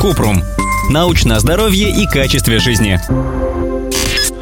Купрум. 0.00 0.42
Научное 0.90 1.38
здоровье 1.40 1.90
и 1.90 2.06
качестве 2.06 2.58
жизни. 2.58 3.00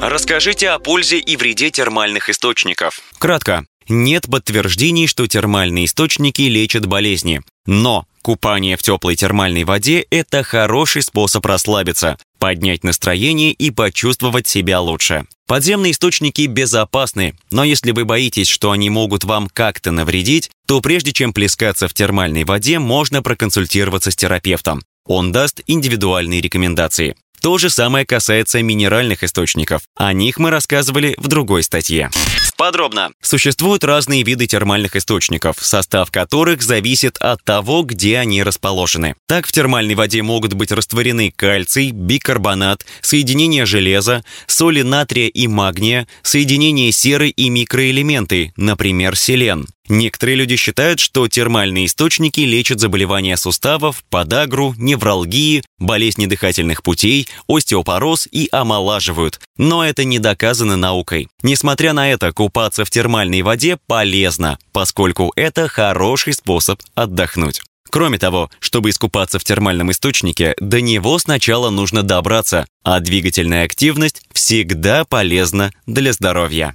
Расскажите 0.00 0.68
о 0.70 0.78
пользе 0.78 1.18
и 1.18 1.36
вреде 1.36 1.70
термальных 1.70 2.28
источников. 2.28 3.00
Кратко. 3.18 3.64
Нет 3.88 4.26
подтверждений, 4.30 5.06
что 5.06 5.26
термальные 5.26 5.86
источники 5.86 6.42
лечат 6.42 6.86
болезни. 6.86 7.42
Но 7.66 8.06
купание 8.22 8.76
в 8.76 8.82
теплой 8.82 9.16
термальной 9.16 9.64
воде– 9.64 10.06
это 10.10 10.42
хороший 10.42 11.02
способ 11.02 11.44
расслабиться, 11.46 12.18
поднять 12.38 12.84
настроение 12.84 13.52
и 13.52 13.70
почувствовать 13.70 14.46
себя 14.46 14.80
лучше. 14.80 15.24
Подземные 15.46 15.92
источники 15.92 16.46
безопасны, 16.46 17.34
но 17.50 17.64
если 17.64 17.90
вы 17.90 18.04
боитесь, 18.06 18.48
что 18.48 18.70
они 18.70 18.88
могут 18.88 19.24
вам 19.24 19.48
как-то 19.52 19.90
навредить, 19.90 20.50
то 20.66 20.80
прежде 20.80 21.12
чем 21.12 21.34
плескаться 21.34 21.86
в 21.88 21.94
термальной 21.94 22.44
воде, 22.44 22.78
можно 22.78 23.22
проконсультироваться 23.22 24.10
с 24.10 24.16
терапевтом. 24.16 24.80
Он 25.06 25.32
даст 25.32 25.60
индивидуальные 25.66 26.40
рекомендации. 26.40 27.14
То 27.42 27.58
же 27.58 27.68
самое 27.68 28.06
касается 28.06 28.62
минеральных 28.62 29.22
источников. 29.22 29.82
О 29.96 30.14
них 30.14 30.38
мы 30.38 30.48
рассказывали 30.48 31.14
в 31.18 31.28
другой 31.28 31.62
статье. 31.62 32.10
Подробно. 32.56 33.10
Существуют 33.20 33.84
разные 33.84 34.22
виды 34.22 34.46
термальных 34.46 34.96
источников, 34.96 35.56
состав 35.60 36.10
которых 36.10 36.62
зависит 36.62 37.18
от 37.18 37.44
того, 37.44 37.82
где 37.82 38.16
они 38.16 38.42
расположены. 38.42 39.14
Так, 39.26 39.46
в 39.46 39.52
термальной 39.52 39.94
воде 39.94 40.22
могут 40.22 40.54
быть 40.54 40.72
растворены 40.72 41.30
кальций, 41.36 41.90
бикарбонат, 41.90 42.86
соединения 43.02 43.66
железа, 43.66 44.24
соли 44.46 44.80
натрия 44.80 45.28
и 45.28 45.46
магния, 45.46 46.08
соединения 46.22 46.92
серы 46.92 47.28
и 47.28 47.50
микроэлементы, 47.50 48.54
например, 48.56 49.16
селен. 49.16 49.66
Некоторые 49.88 50.36
люди 50.36 50.56
считают, 50.56 50.98
что 50.98 51.28
термальные 51.28 51.86
источники 51.86 52.40
лечат 52.40 52.80
заболевания 52.80 53.36
суставов, 53.36 54.02
подагру, 54.08 54.74
невралгии, 54.78 55.62
болезни 55.78 56.26
дыхательных 56.26 56.82
путей, 56.82 57.28
остеопороз 57.48 58.26
и 58.30 58.48
омолаживают. 58.50 59.40
Но 59.58 59.84
это 59.84 60.04
не 60.04 60.18
доказано 60.18 60.76
наукой. 60.76 61.28
Несмотря 61.42 61.92
на 61.92 62.10
это, 62.10 62.32
купаться 62.32 62.84
в 62.84 62.90
термальной 62.90 63.42
воде 63.42 63.78
полезно, 63.86 64.58
поскольку 64.72 65.32
это 65.36 65.68
хороший 65.68 66.32
способ 66.32 66.80
отдохнуть. 66.94 67.60
Кроме 67.90 68.18
того, 68.18 68.50
чтобы 68.58 68.90
искупаться 68.90 69.38
в 69.38 69.44
термальном 69.44 69.90
источнике, 69.90 70.54
до 70.58 70.80
него 70.80 71.18
сначала 71.18 71.70
нужно 71.70 72.02
добраться, 72.02 72.66
а 72.82 72.98
двигательная 73.00 73.64
активность 73.64 74.22
всегда 74.32 75.04
полезна 75.04 75.72
для 75.86 76.12
здоровья. 76.12 76.74